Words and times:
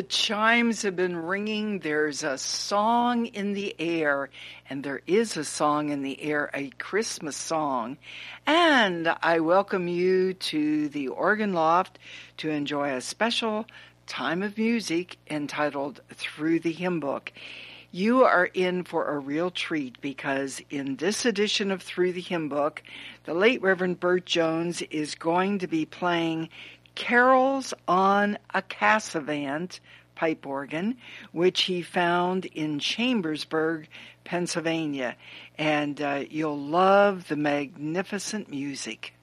chimes 0.00 0.82
have 0.82 0.96
been 0.96 1.16
ringing. 1.16 1.80
There's 1.80 2.22
a 2.22 2.38
song 2.38 3.26
in 3.26 3.52
the 3.52 3.76
air, 3.78 4.30
and 4.70 4.82
there 4.82 5.02
is 5.06 5.36
a 5.36 5.44
song 5.44 5.90
in 5.90 6.00
the 6.00 6.22
air, 6.22 6.50
a 6.54 6.70
Christmas 6.78 7.36
song. 7.36 7.98
And 8.46 9.14
I 9.22 9.40
welcome 9.40 9.88
you 9.88 10.32
to 10.32 10.88
the 10.88 11.08
Organ 11.08 11.52
Loft 11.52 11.98
to 12.38 12.48
enjoy 12.48 12.94
a 12.94 13.02
special 13.02 13.66
time 14.06 14.42
of 14.42 14.56
music 14.56 15.18
entitled 15.28 16.00
Through 16.14 16.60
the 16.60 16.72
Hymn 16.72 16.98
Book. 16.98 17.30
You 17.90 18.24
are 18.24 18.46
in 18.46 18.84
for 18.84 19.08
a 19.08 19.18
real 19.18 19.50
treat 19.50 20.00
because 20.00 20.62
in 20.70 20.96
this 20.96 21.26
edition 21.26 21.70
of 21.70 21.82
Through 21.82 22.14
the 22.14 22.22
Hymn 22.22 22.48
Book, 22.48 22.82
the 23.24 23.34
late 23.34 23.60
Reverend 23.60 24.00
Bert 24.00 24.24
Jones 24.24 24.80
is 24.80 25.14
going 25.14 25.58
to 25.58 25.66
be 25.66 25.84
playing 25.84 26.48
Carols 26.94 27.74
on 27.88 28.38
a 28.54 28.62
Casavant 28.62 29.80
pipe 30.14 30.46
organ, 30.46 30.96
which 31.32 31.62
he 31.62 31.82
found 31.82 32.44
in 32.44 32.78
Chambersburg, 32.78 33.88
Pennsylvania. 34.24 35.16
And 35.58 36.00
uh, 36.00 36.24
you'll 36.28 36.60
love 36.60 37.28
the 37.28 37.36
magnificent 37.36 38.50
music. 38.50 39.14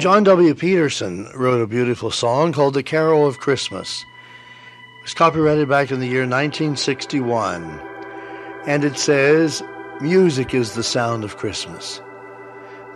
John 0.00 0.24
W. 0.24 0.54
Peterson 0.54 1.28
wrote 1.34 1.60
a 1.60 1.66
beautiful 1.66 2.10
song 2.10 2.54
called 2.54 2.72
The 2.72 2.82
Carol 2.82 3.26
of 3.26 3.38
Christmas. 3.38 4.06
It 4.98 5.02
was 5.02 5.12
copyrighted 5.12 5.68
back 5.68 5.90
in 5.90 6.00
the 6.00 6.06
year 6.06 6.22
1961. 6.22 7.78
And 8.66 8.82
it 8.82 8.96
says, 8.96 9.62
Music 10.00 10.54
is 10.54 10.72
the 10.72 10.82
sound 10.82 11.22
of 11.22 11.36
Christmas. 11.36 12.00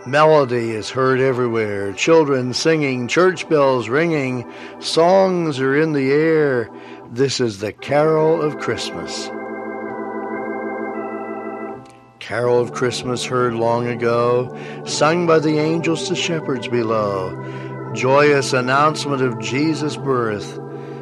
Melody 0.07 0.71
is 0.71 0.89
heard 0.89 1.19
everywhere, 1.19 1.93
children 1.93 2.53
singing, 2.53 3.07
church 3.07 3.47
bells 3.49 3.87
ringing, 3.87 4.51
songs 4.79 5.59
are 5.59 5.79
in 5.79 5.93
the 5.93 6.11
air. 6.11 6.71
This 7.11 7.39
is 7.39 7.59
the 7.59 7.71
carol 7.71 8.41
of 8.41 8.57
Christmas. 8.57 9.29
Carol 12.25 12.59
of 12.59 12.73
Christmas 12.73 13.23
heard 13.23 13.53
long 13.53 13.85
ago, 13.85 14.51
sung 14.87 15.27
by 15.27 15.37
the 15.37 15.59
angels 15.59 16.07
to 16.07 16.15
shepherds 16.15 16.67
below. 16.67 17.91
Joyous 17.93 18.51
announcement 18.51 19.21
of 19.21 19.37
Jesus' 19.37 19.95
birth, 19.95 20.59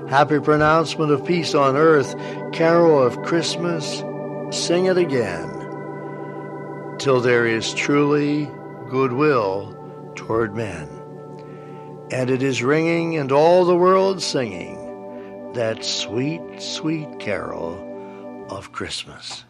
happy 0.09 0.41
pronouncement 0.41 1.13
of 1.13 1.25
peace 1.25 1.55
on 1.55 1.77
earth. 1.77 2.13
Carol 2.51 3.01
of 3.01 3.21
Christmas, 3.21 4.03
sing 4.51 4.87
it 4.87 4.97
again, 4.97 5.49
till 6.99 7.21
there 7.21 7.47
is 7.47 7.73
truly 7.73 8.51
goodwill 8.89 9.73
toward 10.15 10.53
men. 10.53 10.89
And 12.11 12.29
it 12.29 12.43
is 12.43 12.61
ringing 12.61 13.15
and 13.15 13.31
all 13.31 13.63
the 13.63 13.77
world 13.77 14.21
singing 14.21 15.53
that 15.53 15.85
sweet, 15.85 16.41
sweet 16.61 17.17
carol 17.21 18.45
of 18.49 18.73
Christmas. 18.73 19.45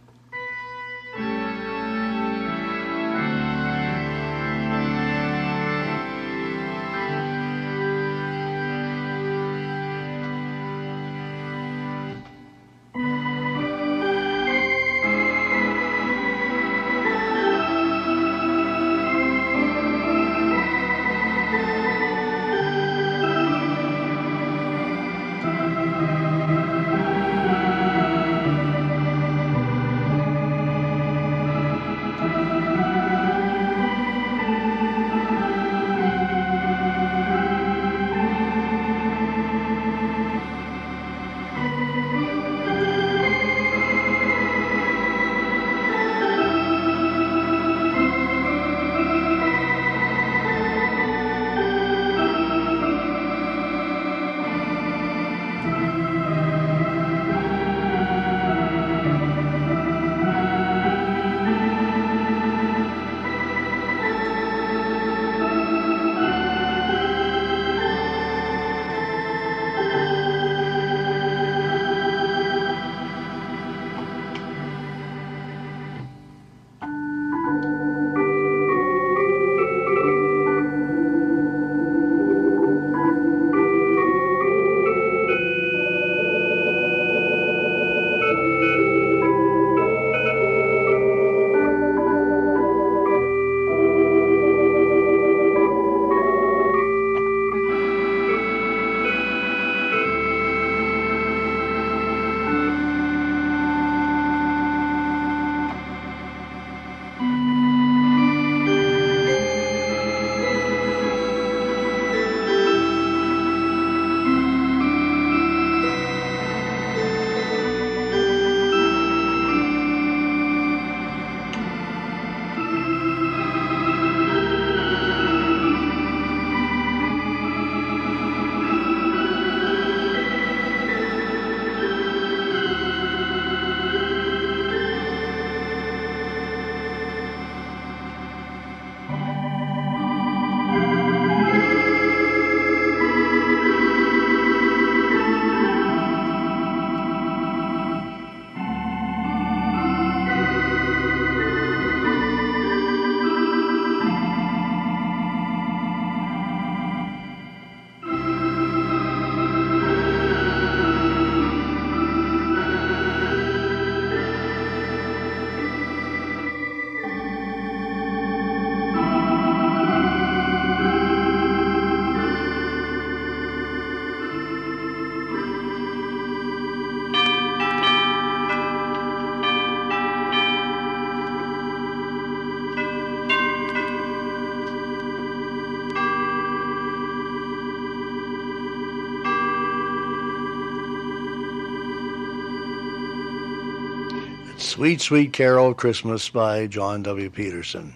Sweet, 194.74 195.02
Sweet 195.02 195.34
Carol 195.34 195.68
of 195.68 195.78
Christmas 195.78 196.30
by 196.30 196.66
John 196.66 197.04
W. 197.04 197.30
Peterson. 197.30 197.96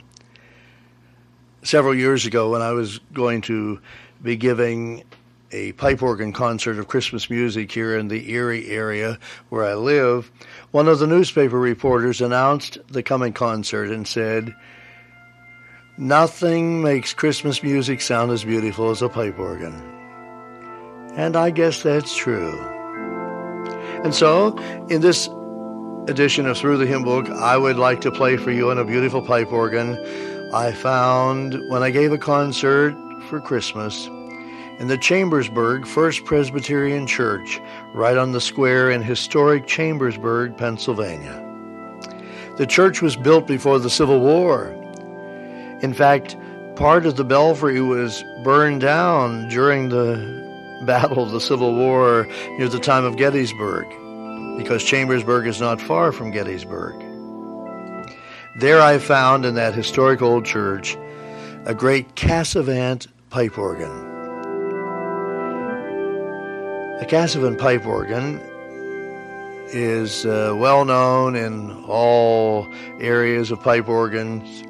Several 1.64 1.96
years 1.96 2.28
ago, 2.28 2.52
when 2.52 2.62
I 2.62 2.72
was 2.74 3.00
going 3.14 3.42
to 3.42 3.82
be 4.22 4.36
giving 4.36 5.04
a 5.52 5.72
pipe 5.72 6.04
organ 6.04 6.34
concert 6.34 6.78
of 6.78 6.88
Christmas 6.88 7.32
music 7.32 7.72
here 7.72 7.98
in 7.98 8.10
the 8.10 8.32
Erie 8.32 8.70
area 8.70 9.18
where 9.50 9.66
I 9.66 9.74
live, 9.74 10.32
one 10.70 10.88
of 10.88 11.00
the 11.00 11.08
newspaper 11.08 11.60
reporters 11.60 12.22
announced 12.22 12.78
the 12.90 13.02
coming 13.02 13.34
concert 13.34 13.90
and 13.90 14.08
said, 14.08 14.54
Nothing 15.98 16.84
makes 16.84 17.12
Christmas 17.12 17.64
music 17.64 18.02
sound 18.02 18.32
as 18.32 18.44
beautiful 18.44 18.92
as 18.92 19.02
a 19.02 19.10
pipe 19.10 19.40
organ. 19.40 19.74
And 21.16 21.36
I 21.36 21.50
guess 21.50 21.82
that's 21.82 22.16
true. 22.16 22.56
And 24.04 24.14
so, 24.14 24.56
in 24.90 25.02
this 25.02 25.28
edition 26.08 26.48
of 26.48 26.58
Through 26.58 26.78
the 26.78 26.86
Hymn 26.86 27.04
Book, 27.04 27.30
I 27.30 27.58
would 27.58 27.78
like 27.78 28.02
to 28.02 28.12
play 28.12 28.38
for 28.38 28.52
you 28.52 28.72
on 28.72 28.78
a 28.78 28.86
beautiful 28.86 29.22
pipe 29.22 29.52
organ 29.52 29.98
I 30.54 30.72
found 30.72 31.62
when 31.68 31.84
I 31.84 31.90
gave 31.90 32.14
a 32.14 32.18
concert 32.18 32.96
for 33.28 33.42
Christmas 33.42 34.08
in 34.80 34.88
the 34.88 34.98
Chambersburg 34.98 35.86
First 35.86 36.24
Presbyterian 36.24 37.08
Church, 37.08 37.60
right 37.94 38.18
on 38.18 38.32
the 38.32 38.40
square 38.40 38.90
in 38.90 39.02
historic 39.02 39.68
Chambersburg, 39.68 40.56
Pennsylvania. 40.56 41.44
The 42.58 42.68
church 42.68 43.02
was 43.02 43.18
built 43.18 43.46
before 43.46 43.80
the 43.80 43.90
Civil 43.90 44.22
War. 44.22 44.68
In 45.82 45.94
fact, 45.94 46.38
part 46.78 47.06
of 47.06 47.18
the 47.18 47.26
belfry 47.26 47.82
was 47.82 48.24
burned 48.44 48.80
down 48.82 49.50
during 49.50 49.90
the 49.90 50.48
Battle 50.86 51.24
of 51.24 51.32
the 51.32 51.42
Civil 51.42 51.76
War 51.76 52.28
near 52.58 52.70
the 52.70 52.80
time 52.80 53.04
of 53.04 53.18
Gettysburg 53.18 53.88
because 54.58 54.84
Chambersburg 54.84 55.48
is 55.48 55.62
not 55.62 55.80
far 55.80 56.12
from 56.12 56.32
Gettysburg. 56.32 56.96
There 58.60 58.82
I 58.82 58.98
found 58.98 59.46
in 59.46 59.54
that 59.56 59.76
historic 59.76 60.22
old 60.22 60.46
church 60.46 60.98
a 61.66 61.76
great 61.76 62.16
Casavant 62.16 63.08
pipe 63.30 63.58
organ. 63.58 63.92
A 67.00 67.06
Casavant 67.06 67.60
pipe 67.60 67.86
organ 67.86 68.42
is 69.68 70.26
uh, 70.26 70.56
well 70.58 70.86
known 70.86 71.36
in 71.36 71.84
all 71.86 72.68
areas 73.00 73.52
of 73.52 73.62
pipe 73.62 73.88
organs. 73.88 74.64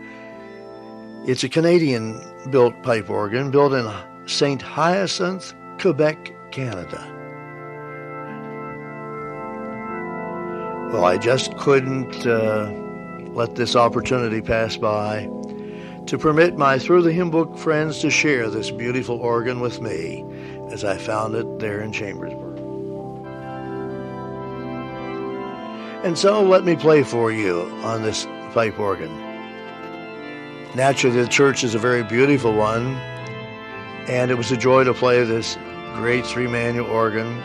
It's 1.30 1.44
a 1.46 1.50
Canadian 1.50 2.22
built 2.50 2.74
pipe 2.84 3.10
organ 3.10 3.52
built 3.52 3.72
in 3.72 3.90
St. 4.26 4.62
Hyacinthe, 4.62 5.54
Quebec, 5.80 6.34
Canada. 6.52 7.17
Well, 10.88 11.04
I 11.04 11.18
just 11.18 11.58
couldn't 11.58 12.26
uh, 12.26 12.72
let 13.34 13.56
this 13.56 13.76
opportunity 13.76 14.42
pass 14.42 14.78
by 14.78 15.30
to 16.06 16.18
permit 16.18 16.58
my 16.58 16.80
Through 16.80 17.02
the 17.02 17.12
Hymn 17.12 17.30
Book 17.30 17.58
friends 17.58 18.00
to 18.00 18.10
share 18.10 18.50
this 18.50 18.72
beautiful 18.72 19.20
organ 19.20 19.60
with 19.60 19.82
me 19.82 20.24
as 20.72 20.86
I 20.86 20.98
found 20.98 21.36
it 21.36 21.60
there 21.60 21.82
in 21.82 21.92
Chambersburg. 21.92 22.58
And 26.06 26.18
so 26.18 26.42
let 26.42 26.64
me 26.64 26.78
play 26.78 27.04
for 27.04 27.34
you 27.34 27.64
on 27.84 28.04
this 28.04 28.26
pipe 28.54 28.80
organ. 28.80 29.14
Naturally, 30.74 31.22
the 31.22 31.28
church 31.28 31.66
is 31.66 31.76
a 31.76 31.80
very 31.80 32.04
beautiful 32.04 32.54
one, 32.54 32.96
and 34.08 34.32
it 34.32 34.36
was 34.36 34.54
a 34.54 34.58
joy 34.58 34.86
to 34.86 34.94
play 34.94 35.22
this 35.26 35.58
great 35.96 36.26
three 36.26 36.48
manual 36.48 36.90
organ 36.90 37.44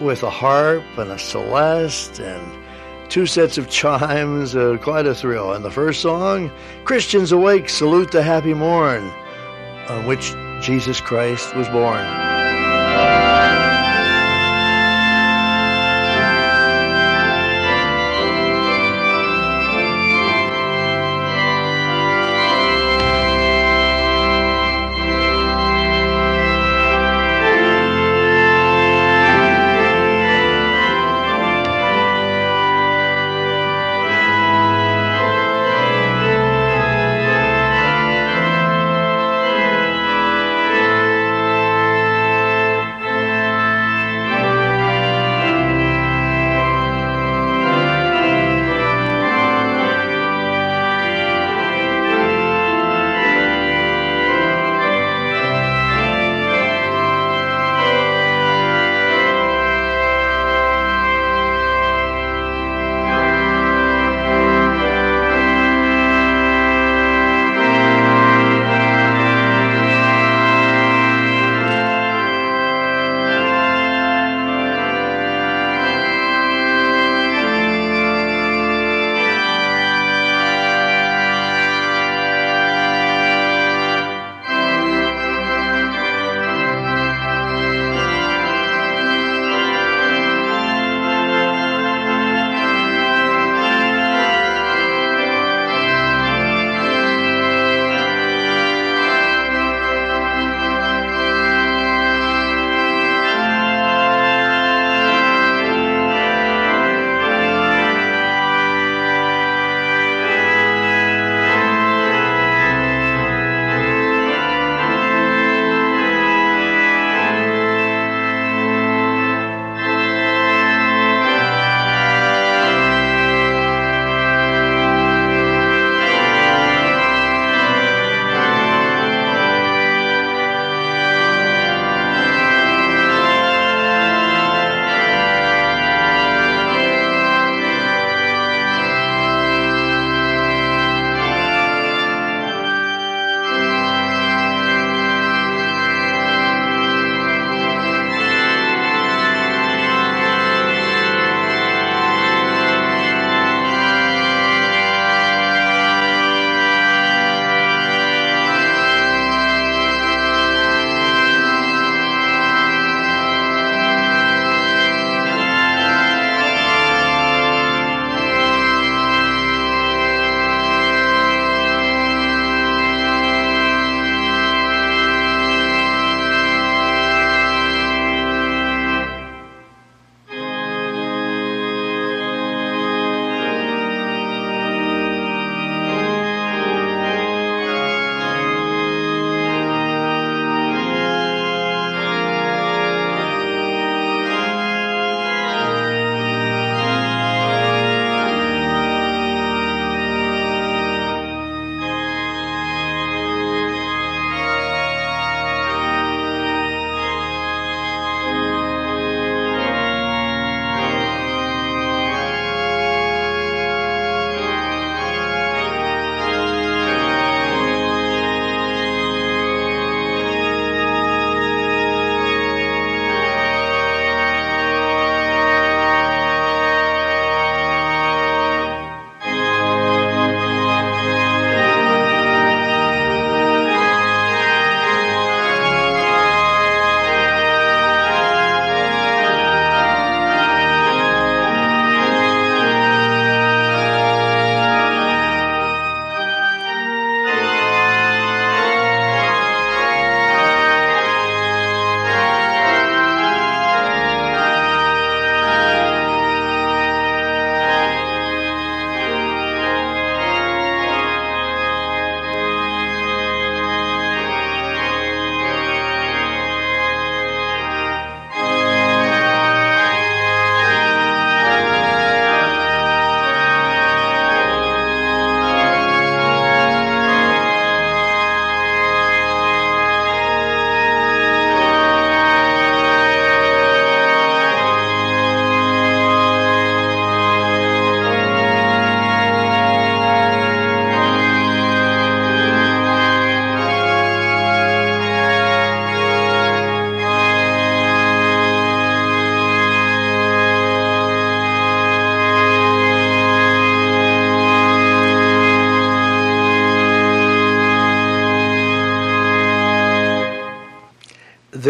with 0.00 0.22
a 0.22 0.30
harp 0.30 0.84
and 0.98 1.10
a 1.10 1.18
celeste 1.18 2.20
and 2.20 3.10
two 3.10 3.26
sets 3.26 3.58
of 3.58 3.70
chimes, 3.70 4.54
uh, 4.56 4.76
quite 4.82 5.06
a 5.06 5.14
thrill. 5.14 5.52
And 5.52 5.64
the 5.64 5.70
first 5.70 6.02
song, 6.02 6.50
Christians 6.84 7.32
Awake, 7.32 7.68
Salute 7.68 8.12
the 8.12 8.22
Happy 8.22 8.54
Morn, 8.54 9.10
on 9.88 10.06
which 10.06 10.34
Jesus 10.60 11.00
Christ 11.00 11.54
was 11.54 11.68
born. 11.68 12.35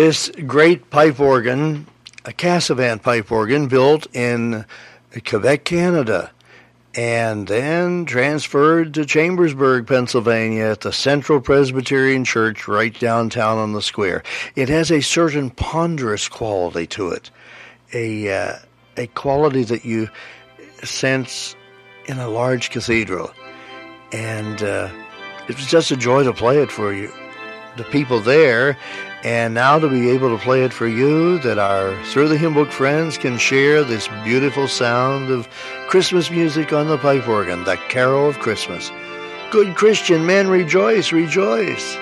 This 0.06 0.30
great 0.46 0.88
pipe 0.90 1.18
organ, 1.18 1.84
a 2.24 2.30
Casavant 2.30 3.02
pipe 3.02 3.32
organ 3.32 3.66
built 3.66 4.06
in 4.14 4.64
Quebec, 5.28 5.64
Canada, 5.64 6.30
and 6.94 7.48
then 7.48 8.04
transferred 8.04 8.94
to 8.94 9.04
Chambersburg, 9.04 9.88
Pennsylvania 9.88 10.66
at 10.66 10.82
the 10.82 10.92
Central 10.92 11.40
Presbyterian 11.40 12.24
Church 12.24 12.68
right 12.68 12.96
downtown 12.96 13.58
on 13.58 13.72
the 13.72 13.82
square. 13.82 14.22
It 14.54 14.68
has 14.68 14.92
a 14.92 15.00
certain 15.00 15.50
ponderous 15.50 16.28
quality 16.28 16.86
to 16.86 17.08
it, 17.08 17.32
a, 17.92 18.32
uh, 18.32 18.58
a 18.96 19.08
quality 19.08 19.64
that 19.64 19.84
you 19.84 20.08
sense 20.84 21.56
in 22.06 22.20
a 22.20 22.28
large 22.28 22.70
cathedral. 22.70 23.32
And 24.12 24.62
uh, 24.62 24.88
it 25.48 25.56
was 25.56 25.66
just 25.66 25.90
a 25.90 25.96
joy 25.96 26.22
to 26.22 26.32
play 26.32 26.62
it 26.62 26.70
for 26.70 26.92
you, 26.92 27.10
the 27.76 27.82
people 27.82 28.20
there, 28.20 28.78
and 29.26 29.54
now 29.54 29.76
to 29.76 29.88
be 29.88 30.08
able 30.10 30.30
to 30.30 30.44
play 30.44 30.62
it 30.62 30.72
for 30.72 30.86
you, 30.86 31.38
that 31.40 31.58
our 31.58 32.00
Through 32.04 32.28
the 32.28 32.38
Hymn 32.38 32.54
Book 32.54 32.70
friends 32.70 33.18
can 33.18 33.38
share 33.38 33.82
this 33.82 34.06
beautiful 34.22 34.68
sound 34.68 35.30
of 35.30 35.48
Christmas 35.88 36.30
music 36.30 36.72
on 36.72 36.86
the 36.86 36.96
pipe 36.96 37.26
organ, 37.26 37.64
the 37.64 37.74
carol 37.88 38.28
of 38.28 38.38
Christmas. 38.38 38.92
Good 39.50 39.74
Christian 39.74 40.26
men, 40.26 40.46
rejoice, 40.46 41.10
rejoice. 41.10 41.96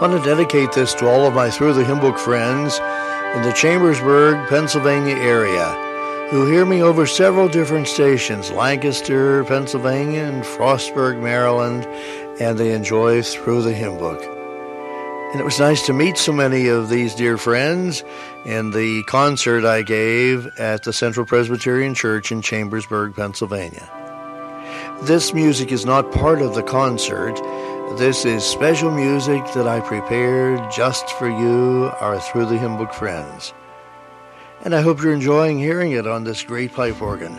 I 0.00 0.08
want 0.08 0.24
to 0.24 0.30
dedicate 0.30 0.72
this 0.72 0.94
to 0.94 1.06
all 1.06 1.26
of 1.26 1.34
my 1.34 1.50
Through 1.50 1.74
the 1.74 1.84
Hymn 1.84 2.00
Book 2.00 2.16
friends 2.16 2.78
in 3.36 3.42
the 3.42 3.52
Chambersburg, 3.54 4.48
Pennsylvania 4.48 5.14
area 5.14 6.28
who 6.30 6.50
hear 6.50 6.64
me 6.64 6.82
over 6.82 7.06
several 7.06 7.48
different 7.48 7.86
stations 7.86 8.50
Lancaster, 8.50 9.44
Pennsylvania, 9.44 10.22
and 10.22 10.42
Frostburg, 10.42 11.20
Maryland, 11.20 11.84
and 12.40 12.56
they 12.56 12.72
enjoy 12.72 13.20
Through 13.20 13.60
the 13.60 13.74
Hymn 13.74 13.98
Book. 13.98 14.22
And 15.32 15.38
it 15.38 15.44
was 15.44 15.60
nice 15.60 15.84
to 15.84 15.92
meet 15.92 16.16
so 16.16 16.32
many 16.32 16.68
of 16.68 16.88
these 16.88 17.14
dear 17.14 17.36
friends 17.36 18.02
in 18.46 18.70
the 18.70 19.02
concert 19.02 19.66
I 19.66 19.82
gave 19.82 20.46
at 20.58 20.84
the 20.84 20.94
Central 20.94 21.26
Presbyterian 21.26 21.94
Church 21.94 22.32
in 22.32 22.40
Chambersburg, 22.40 23.14
Pennsylvania. 23.14 23.86
This 25.02 25.34
music 25.34 25.72
is 25.72 25.84
not 25.84 26.10
part 26.10 26.40
of 26.40 26.54
the 26.54 26.62
concert. 26.62 27.38
This 27.98 28.24
is 28.24 28.44
special 28.44 28.92
music 28.92 29.44
that 29.52 29.66
I 29.66 29.80
prepared 29.80 30.70
just 30.70 31.10
for 31.10 31.28
you, 31.28 31.90
our 32.00 32.20
Through 32.20 32.46
the 32.46 32.56
Hymn 32.56 32.76
Book 32.76 32.94
friends. 32.94 33.52
And 34.64 34.76
I 34.76 34.80
hope 34.80 35.02
you're 35.02 35.12
enjoying 35.12 35.58
hearing 35.58 35.90
it 35.90 36.06
on 36.06 36.22
this 36.22 36.44
great 36.44 36.72
pipe 36.72 37.02
organ. 37.02 37.34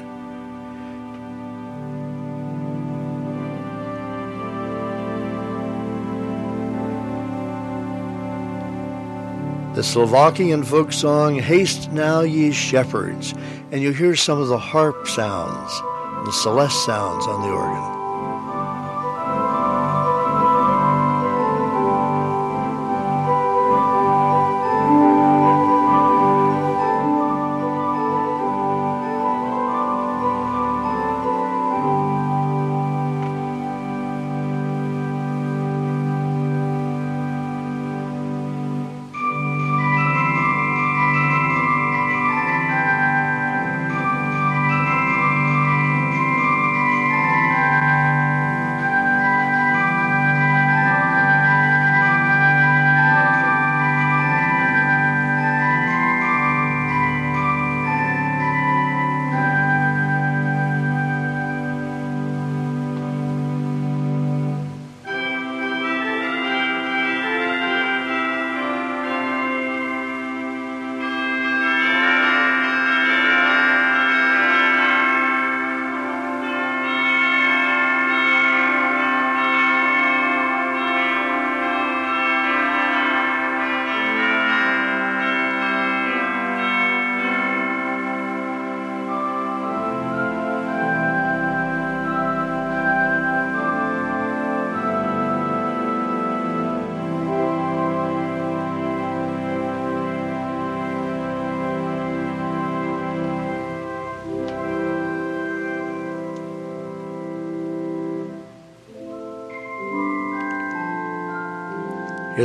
The 9.73 9.83
Slovakian 9.83 10.63
folk 10.63 10.91
song, 10.91 11.39
Haste 11.39 11.93
Now 11.93 12.21
Ye 12.21 12.51
Shepherds, 12.51 13.33
and 13.71 13.81
you 13.81 13.93
hear 13.93 14.17
some 14.17 14.41
of 14.41 14.49
the 14.49 14.59
harp 14.59 15.07
sounds, 15.07 15.71
the 16.25 16.31
celeste 16.33 16.85
sounds 16.85 17.25
on 17.25 17.41
the 17.41 17.55
organ. 17.55 18.00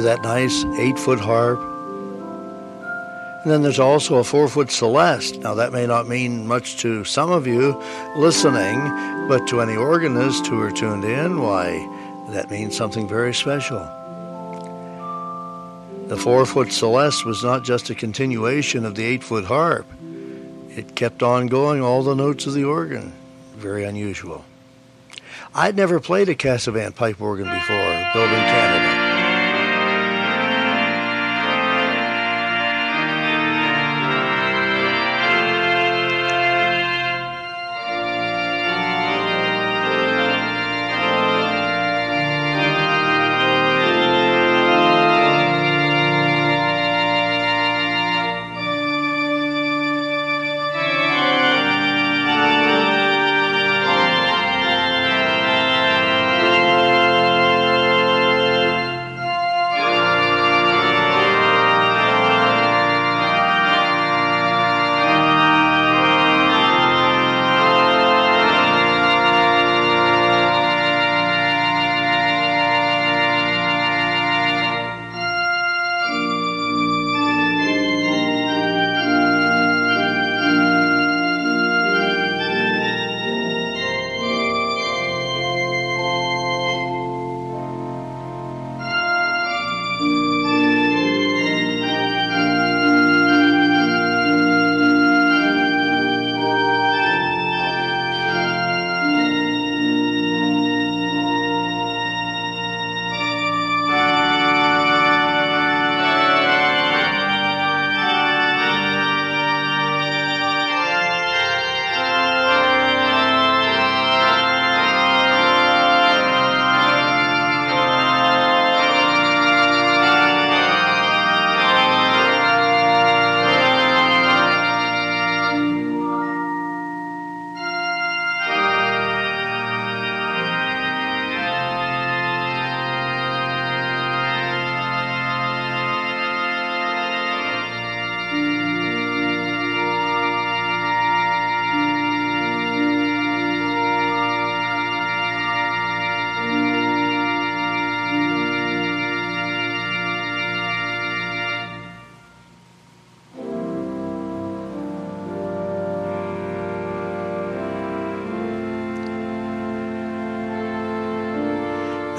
That 0.03 0.23
nice 0.23 0.65
eight 0.79 0.99
foot 0.99 1.19
harp? 1.19 1.59
And 3.43 3.51
then 3.53 3.63
there's 3.63 3.79
also 3.79 4.17
a 4.17 4.25
four 4.25 4.49
foot 4.49 4.71
celeste. 4.71 5.39
Now, 5.39 5.55
that 5.55 5.73
may 5.73 5.87
not 5.87 6.09
mean 6.09 6.47
much 6.47 6.77
to 6.79 7.05
some 7.05 7.31
of 7.31 7.47
you 7.47 7.81
listening, 8.17 8.79
but 9.29 9.47
to 9.49 9.61
any 9.61 9.77
organist 9.77 10.47
who 10.47 10.61
are 10.61 10.71
tuned 10.71 11.05
in, 11.05 11.41
why, 11.41 11.79
that 12.31 12.51
means 12.51 12.77
something 12.77 13.09
very 13.09 13.35
special. 13.35 13.79
The 16.09 16.17
four 16.17 16.47
foot 16.47 16.73
celeste 16.73 17.25
was 17.25 17.43
not 17.43 17.65
just 17.65 17.91
a 17.91 17.95
continuation 17.95 18.85
of 18.85 18.95
the 18.95 19.05
eight 19.05 19.25
foot 19.25 19.45
harp, 19.45 19.87
it 20.77 20.95
kept 20.95 21.23
on 21.23 21.47
going, 21.47 21.83
all 21.83 22.03
the 22.03 22.15
notes 22.15 22.47
of 22.47 22.55
the 22.55 22.65
organ. 22.65 23.13
Very 23.55 23.85
unusual. 23.85 24.45
I'd 25.55 25.77
never 25.77 26.01
played 26.01 26.29
a 26.29 26.35
Casavant 26.35 26.97
pipe 26.97 27.21
organ 27.21 27.47
before, 27.47 28.11
built 28.13 28.31
in 28.31 28.41
Canada. 28.41 29.06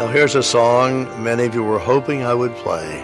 Now, 0.07 0.13
here's 0.13 0.35
a 0.35 0.41
song 0.41 1.21
many 1.21 1.43
of 1.43 1.53
you 1.53 1.65
were 1.65 1.79
hoping 1.79 2.23
I 2.23 2.33
would 2.33 2.55
play. 2.55 3.01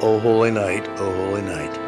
Oh, 0.00 0.18
Holy 0.18 0.50
Night, 0.50 0.88
Oh, 0.96 1.12
Holy 1.12 1.42
Night. 1.42 1.87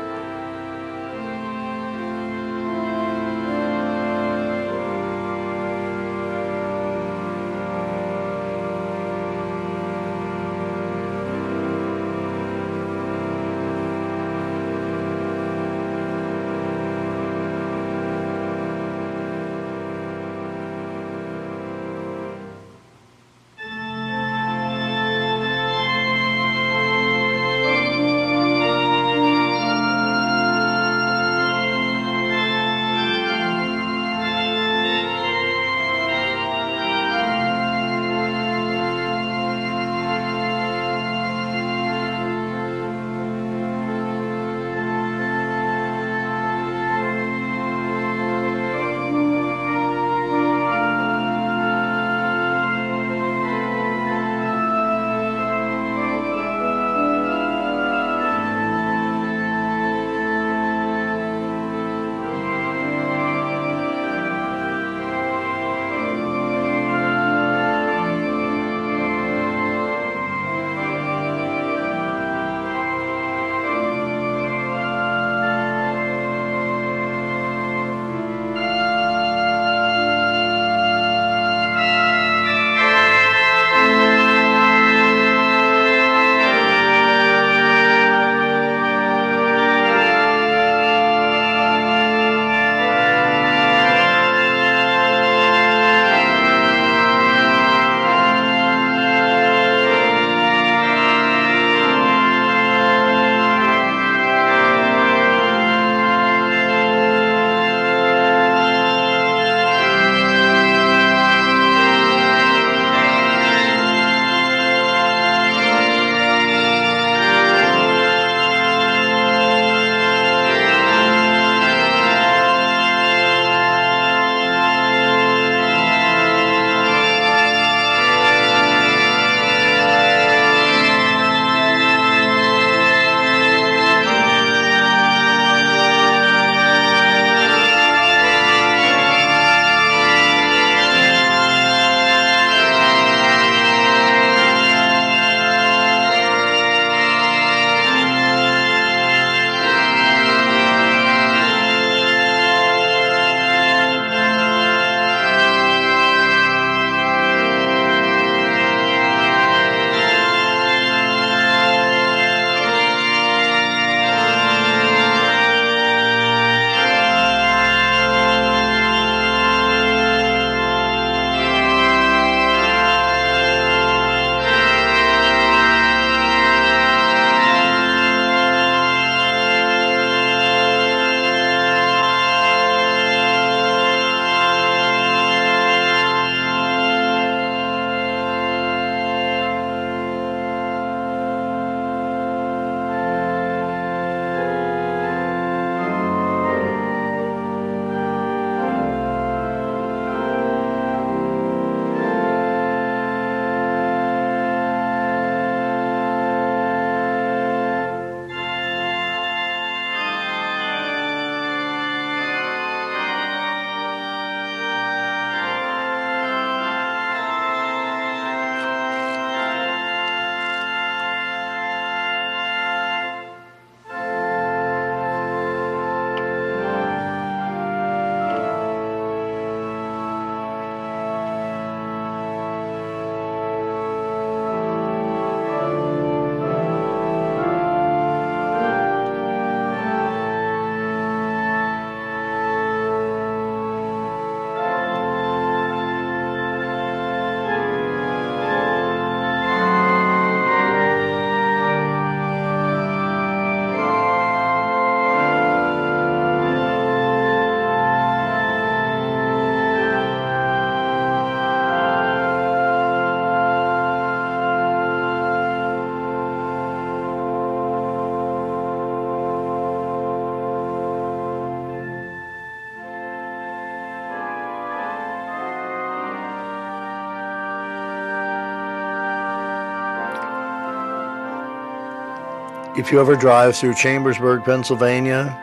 If 282.77 282.93
you 282.93 283.01
ever 283.01 283.17
drive 283.17 283.57
through 283.57 283.75
Chambersburg, 283.75 284.45
Pennsylvania, 284.45 285.37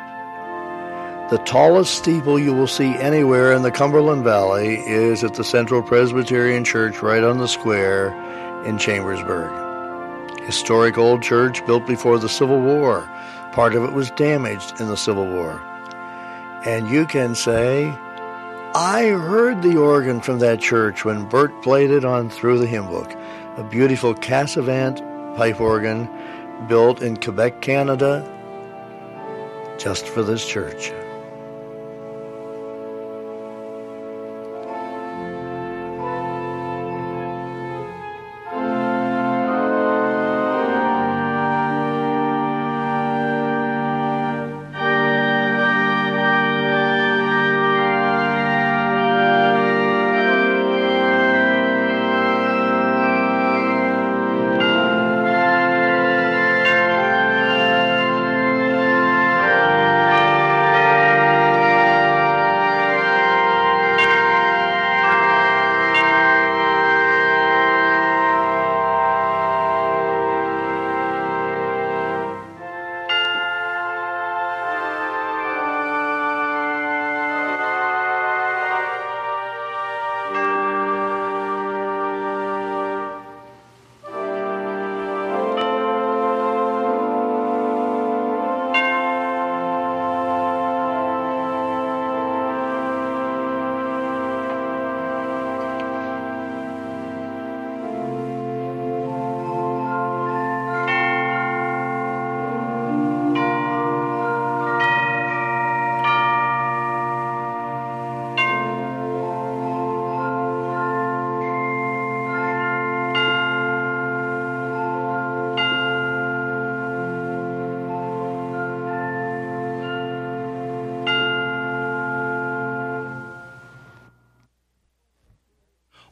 the 1.30 1.38
tallest 1.40 1.94
steeple 1.96 2.40
you 2.40 2.54
will 2.54 2.68
see 2.68 2.96
anywhere 2.96 3.52
in 3.52 3.64
the 3.64 3.72
Cumberland 3.72 4.24
Valley 4.24 4.78
is 4.78 5.26
at 5.26 5.34
the 5.34 5.44
Central 5.44 5.84
Presbyterian 5.84 6.64
Church 6.64 7.02
right 7.02 7.22
on 7.22 7.38
the 7.38 7.50
square 7.50 8.16
in 8.64 8.78
Chambersburg. 8.78 9.52
Historic 10.46 10.98
old 10.98 11.22
church 11.22 11.66
built 11.66 11.86
before 11.86 12.18
the 12.18 12.30
Civil 12.30 12.62
War. 12.62 13.02
Part 13.52 13.76
of 13.76 13.84
it 13.84 13.92
was 13.92 14.10
damaged 14.12 14.80
in 14.80 14.88
the 14.88 14.96
Civil 14.96 15.28
War. 15.28 15.62
And 16.66 16.90
you 16.90 17.06
can 17.06 17.36
say, 17.36 17.90
I 18.74 19.08
heard 19.08 19.62
the 19.64 19.76
organ 19.76 20.22
from 20.22 20.40
that 20.40 20.62
church 20.62 21.04
when 21.04 21.28
Bert 21.28 21.62
played 21.62 21.92
it 21.92 22.06
on 22.06 22.30
Through 22.30 22.60
the 22.60 22.68
Hymn 22.68 22.88
Book, 22.88 23.14
a 23.58 23.66
beautiful 23.66 24.16
Casavant 24.16 25.36
pipe 25.36 25.60
organ 25.60 26.08
built 26.68 27.02
in 27.02 27.18
Quebec, 27.18 27.62
Canada, 27.62 28.26
just 29.78 30.08
for 30.08 30.24
this 30.24 30.46
church. 30.46 30.92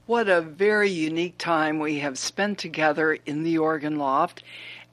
What 0.07 0.29
a 0.29 0.39
very 0.39 0.91
unique 0.91 1.39
time 1.39 1.79
we 1.79 1.97
have 1.97 2.19
spent 2.19 2.59
together 2.59 3.17
in 3.25 3.41
the 3.41 3.57
organ 3.57 3.97
loft 3.97 4.43